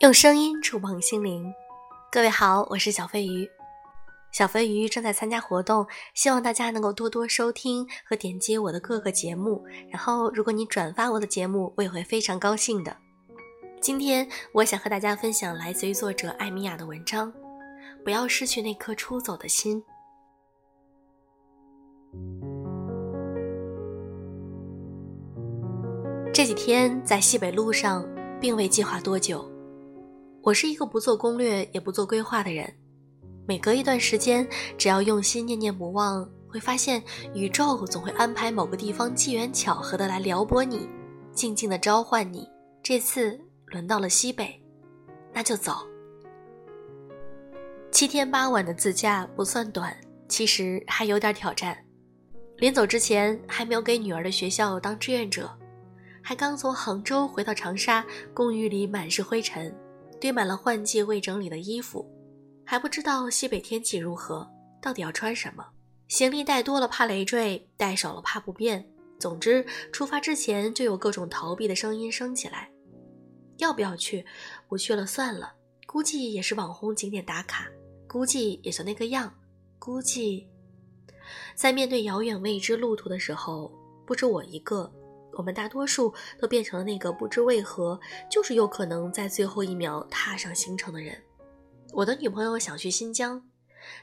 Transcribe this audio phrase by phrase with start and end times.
[0.00, 1.52] 用声音触碰心灵，
[2.10, 3.46] 各位好，我是小飞鱼。
[4.32, 9.62] 小飞鱼正在参加活动，希望大家能够多多收听和点击我的各个节目。
[9.90, 12.96] 然后，如果你转发我的节目，我也会非常高兴的。
[13.78, 17.30] 今天，我想和大家分享来自于作者艾米亚的文章：
[18.02, 19.84] 不要失去那颗出走的心。
[26.32, 28.02] 这几天在西北路上，
[28.40, 29.46] 并未计划多久。
[30.42, 32.72] 我是一个不做攻略也不做规划的人，
[33.46, 34.48] 每隔一段时间，
[34.78, 37.02] 只要用心念念不忘，会发现
[37.34, 40.88] 宇宙总会安排某个地方机缘巧合的来撩拨你，
[41.34, 42.48] 静静的召唤你。
[42.82, 44.58] 这次轮到了西北，
[45.34, 45.86] 那就走。
[47.90, 49.94] 七天八晚的自驾不算短，
[50.26, 51.76] 其实还有点挑战。
[52.56, 55.50] 临走之前，还没有给女儿的学校当志愿者，
[56.22, 59.74] 还刚从杭州回到长沙，公寓里满是灰尘。
[60.20, 62.08] 堆满了换季未整理的衣服，
[62.64, 64.48] 还不知道西北天气如何，
[64.82, 65.64] 到底要穿什么？
[66.08, 68.84] 行李带多了怕累赘，带少了怕不便。
[69.18, 72.70] 总之，出发之前就有各种逃避的声音升起来。
[73.58, 74.24] 要不要去？
[74.68, 75.54] 不去了算了。
[75.86, 77.66] 估计也是网红景点打卡，
[78.08, 79.32] 估计也就那个样。
[79.78, 80.48] 估计，
[81.54, 83.72] 在面对遥远未知路途的时候，
[84.06, 84.90] 不止我一个。
[85.32, 87.98] 我们大多数都变成了那个不知为何，
[88.30, 91.16] 就是有可能在最后一秒踏上行程的人。
[91.92, 93.42] 我的女朋友想去新疆，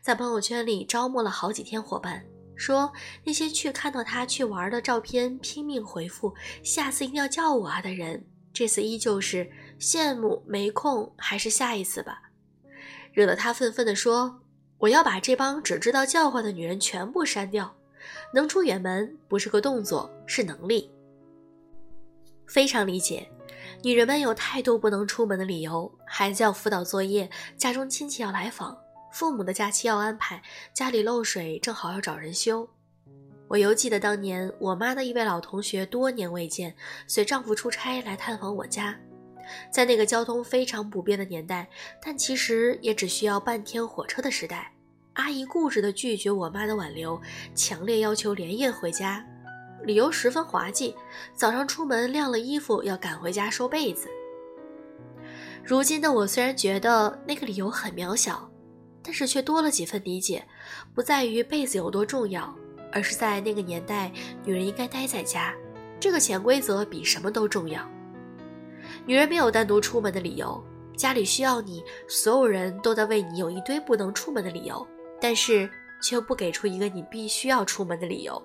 [0.00, 2.24] 在朋友圈里招募了好几天伙伴，
[2.56, 2.92] 说
[3.24, 12.22] 那些去看到她去玩的照片拼命回复“下次一定要叫我啊”的人，这次依旧是羡慕没空，还是下一次吧。
[13.12, 14.40] 惹得她愤愤地说
[14.78, 17.76] ：“我要把这帮只知道叫唤的女人全部删掉。
[18.32, 20.90] 能出远门不是个动作，是能力。”
[22.46, 23.28] 非常理解，
[23.82, 28.76] 女人们有太多不能出门的理由：孩子要辅导作业，家中亲戚要来访，
[29.12, 30.42] 父母的假期要安排，
[30.72, 32.68] 家里漏水正好要找人修。
[33.48, 36.74] 我犹记得当年我妈的一位老同学多年未见，
[37.06, 38.98] 随丈夫出差来探访我家。
[39.70, 41.68] 在那个交通非常不便的年代，
[42.02, 44.72] 但其实也只需要半天火车的时代，
[45.12, 47.20] 阿姨固执地拒绝我妈的挽留，
[47.54, 49.24] 强烈要求连夜回家。
[49.84, 50.94] 理由十分滑稽，
[51.34, 54.08] 早上出门晾了衣服要赶回家收被子。
[55.64, 58.48] 如今的我虽然觉得那个理由很渺小，
[59.02, 60.44] 但是却多了几分理解。
[60.94, 62.54] 不在于被子有多重要，
[62.92, 64.12] 而是在那个年代，
[64.44, 65.54] 女人应该待在家，
[66.00, 67.88] 这个潜规则比什么都重要。
[69.04, 70.62] 女人没有单独出门的理由，
[70.96, 74.86] 家里需要你，所有人都在为你有一堆不能出门的理由，
[75.20, 75.68] 但是
[76.00, 78.40] 却不给出一个你必须要出门的理由。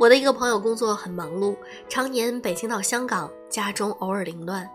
[0.00, 1.54] 我的一个朋友工作很忙碌，
[1.86, 4.66] 常年北京到香港，家中偶尔凌乱。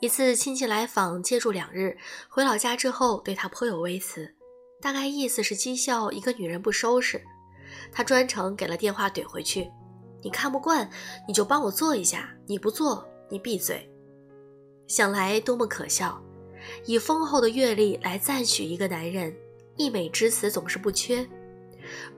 [0.00, 1.96] 一次亲戚来访，借住两日，
[2.28, 4.34] 回老家之后对他颇有微词，
[4.80, 7.22] 大概意思是讥笑一个女人不收拾。
[7.92, 9.70] 他专程给了电话怼回去
[10.20, 10.90] ：“你看不惯，
[11.28, 12.18] 你就帮我做一下；
[12.48, 13.88] 你不做，你闭嘴。”
[14.88, 16.20] 想来多么可笑！
[16.86, 19.32] 以丰厚的阅历来赞许一个男人，
[19.76, 21.24] 溢美之词总是不缺。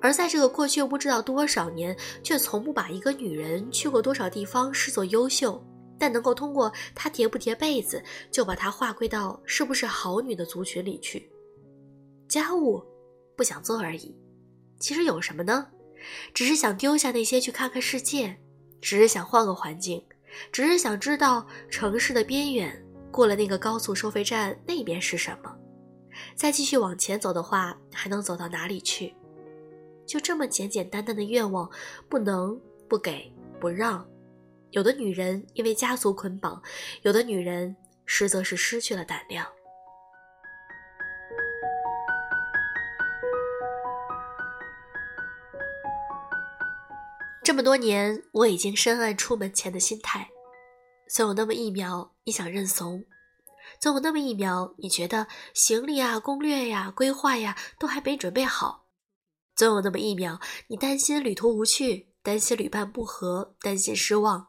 [0.00, 5.62] 而在这个过去不知道多少年，却从不把一个女人去过多少地方视作优秀，
[5.98, 11.30] 但能够通过她叠不叠被子，就把她划归到是不是好女的族群里去。
[12.28, 12.82] 家务
[13.36, 14.14] 不想做而已，
[14.78, 15.66] 其实有什么呢？
[16.34, 18.36] 只是想丢下那些去看看世界，
[18.80, 20.04] 只是想换个环境，
[20.52, 25.54] 只是想知道城市的边缘过了那个高速收费站那边是什么。
[26.36, 29.14] 再继续往前走的话，还能走到哪里去？
[30.06, 31.70] 就这么简简单单的愿望，
[32.08, 34.06] 不能不给不让。
[34.70, 36.62] 有的女人因为家族捆绑，
[37.02, 39.46] 有的女人实则是失去了胆量。
[47.42, 50.30] 这么多年，我已经深谙出门前的心态。
[51.08, 53.04] 总有那么一秒，你想认怂；
[53.78, 58.83] 总有那么一秒，你觉得行李啊、攻略呀、规划呀，都还没准备好。
[59.56, 64.48] 总有那么一秒，你担心旅途无趣，担心旅伴不和，担心失望。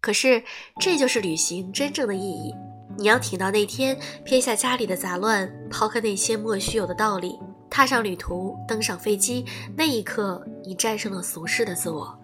[0.00, 0.44] 可是，
[0.80, 2.54] 这就是旅行真正的意义。
[2.96, 7.36] 你要挺到那天，撇下家里的杂乱，抛开那些莫须有的道理，
[7.68, 9.44] 踏上旅途，登上飞机。
[9.76, 12.16] 那一刻，你战胜了俗世的自我。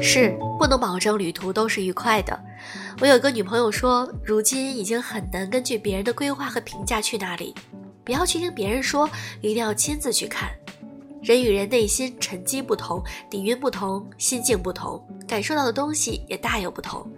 [0.00, 2.38] 是不能保证旅途都是愉快的。
[3.00, 7.54] 我有个女朋友说，如今已经很难根据别人的规划和评价去哪里，
[8.04, 9.08] 不要去听别人说，
[9.40, 10.50] 一定要亲自去看。
[11.22, 17.08] 人与人内心沉积不同，底蕴不同，心境不同，感受到的东西也大有不同。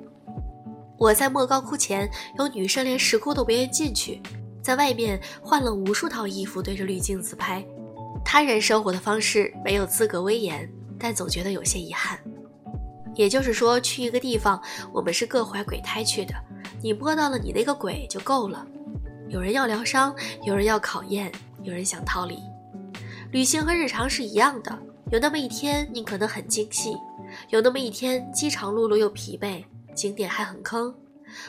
[0.98, 4.20] 我在莫高窟前，有女生连石窟都不愿意进去，
[4.62, 7.64] 在外面换了无数套衣服，对着滤镜自拍。
[8.22, 12.18] 他人生活的方式没有资格威严，但总觉得有些遗憾。
[13.14, 14.60] 也就是说，去一个地方，
[14.92, 16.34] 我们是各怀鬼胎去的，
[16.82, 18.66] 你摸到了你那个鬼就够了。
[19.28, 21.30] 有人要疗伤，有人要考验，
[21.62, 22.38] 有人想逃离。
[23.30, 24.76] 旅行和日常是一样的，
[25.12, 26.96] 有那么一天你可能很精细，
[27.50, 29.64] 有那么一天饥肠辘辘又疲惫，
[29.94, 30.92] 景点还很坑，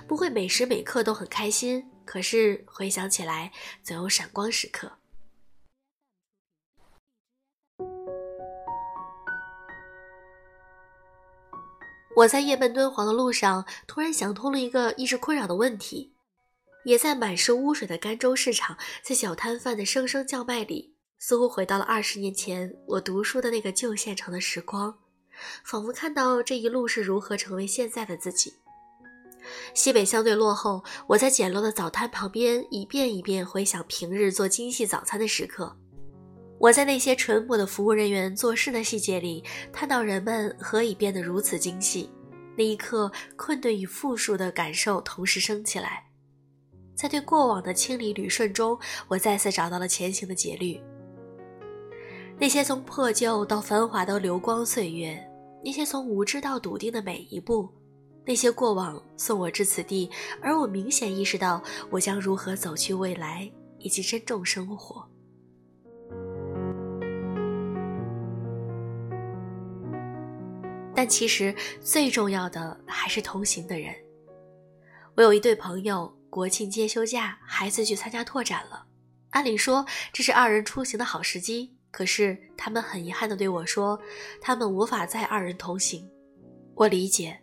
[0.07, 4.91] 不会每时每刻都很开心，可是回想起来总有闪光时刻。
[12.13, 16.13] 我在夜奔敦煌的路上，突然想通了一个一直困扰的问题。
[16.83, 24.97] 也在满是污水的甘州市场，在小摊贩的声声叫卖里，似乎回到了二十年前我读书的那个旧县城的时光，
[25.63, 28.55] 仿佛看到这一路是如何成为现在的自己。
[29.73, 35.77] 西北相对落后，我在简陋的早摊旁边一遍一遍回想平日做精细早餐的时刻。
[36.61, 39.43] 我在那些淳朴的服务人员做事的细节里，
[39.73, 42.07] 看到人们何以变得如此精细。
[42.55, 46.05] 那一刻，困顿与负数的感受同时升起来。
[46.93, 48.77] 在对过往的清理捋顺中，
[49.07, 50.79] 我再次找到了前行的节律。
[52.37, 55.19] 那些从破旧到繁华的流光岁月，
[55.65, 57.67] 那些从无知到笃定的每一步，
[58.23, 60.07] 那些过往送我至此地，
[60.39, 61.59] 而我明显意识到
[61.89, 65.03] 我将如何走去未来，以及珍重生活。
[71.01, 73.91] 但其实最重要的还是同行的人。
[75.15, 78.85] 我有一对朋友，国庆节休假，孩子去参加拓展了。
[79.31, 79.83] 按理说
[80.13, 83.99] 这是二人出行的好时机，可是他们很遗憾地对我说，
[84.39, 86.07] 他们无法再二人同行。
[86.75, 87.41] 我理解，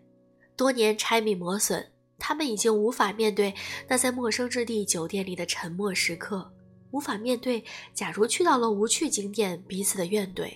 [0.56, 1.84] 多年柴米磨损，
[2.16, 3.52] 他们已经无法面对
[3.88, 6.48] 那在陌生之地酒店里的沉默时刻，
[6.92, 10.48] 无法面对假如去到了无趣景点彼此的怨怼。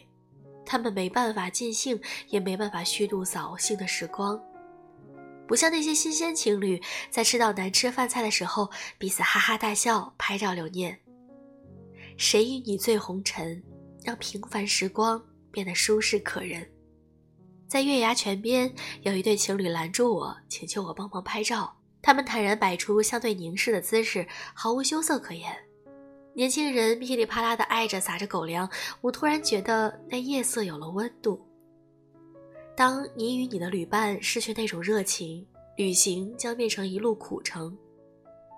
[0.72, 4.42] 他们没办法尽兴，也没办法虚度扫兴的时光，
[5.46, 6.80] 不像那些新鲜情侣，
[7.10, 10.98] 在吃到难吃饭菜的时候，彼此哈哈大笑，拍照留念。
[12.16, 13.62] 谁与你醉红尘，
[14.02, 16.66] 让平凡时光变得舒适可人。
[17.68, 21.76] 在月牙泉边，有一对情侣拦住我，请求我帮忙拍照。
[22.00, 25.54] 他们坦然摆出相对凝视的姿势，毫无羞涩可言。
[26.34, 28.68] 年轻人噼里啪啦的爱着，撒着狗粮。
[29.02, 31.38] 我突然觉得那夜色有了温度。
[32.74, 35.46] 当你与你的旅伴失去那种热情，
[35.76, 37.76] 旅行将变成一路苦程。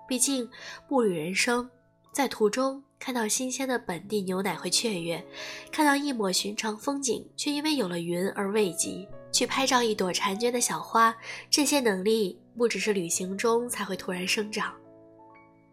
[0.07, 0.49] 毕竟
[0.87, 1.69] 步履人生，
[2.13, 5.21] 在途中看到新鲜的本地牛奶会雀跃，
[5.69, 11.13] 看到一抹寻常风景却因为有了云而慰藉，去拍照一朵婵娟的小花。
[11.49, 14.73] 这些能力不只是旅行中才会突然生长，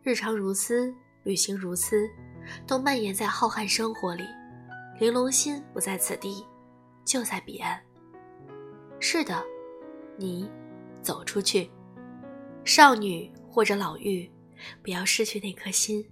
[0.03, 0.93] 日常如斯。
[1.25, 2.09] 旅行如斯，
[2.67, 4.25] 都蔓延在浩瀚生活里。
[4.99, 6.45] 玲珑心不在此地，
[7.05, 7.81] 就在彼岸。
[8.99, 9.43] 是的，
[10.17, 10.51] 你
[11.01, 11.71] 走出去，
[12.65, 14.31] 少女或者老妪，
[14.83, 16.05] 不要失去那颗心。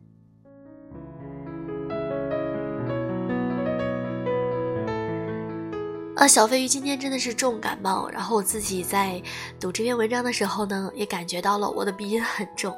[6.16, 9.22] 啊，小飞鱼今天真的是重感冒，然后我自己在
[9.58, 12.76] 读这篇文章的时候呢，也感觉到了我的鼻音很重。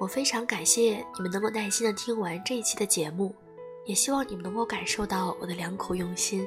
[0.00, 3.34] 我非常感谢你们能够耐心的听完这一期的节目，
[3.84, 6.46] 也希望你们能够感受到我的良苦用心。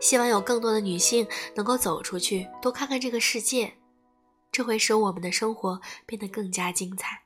[0.00, 3.72] 希望有更多的女性能够走出去，多看看这个世界，
[4.50, 7.22] 这会使我们的生活变得更加精彩。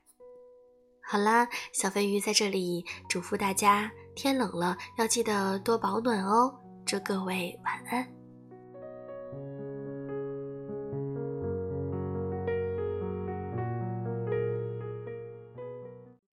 [1.01, 6.53] 好啦，小飞鱼在这里嘱咐大家，天冷了要记得多保暖哦。
[6.85, 8.16] 祝各位晚安。